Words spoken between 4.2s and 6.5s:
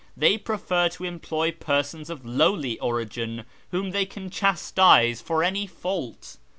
chastise for any fault.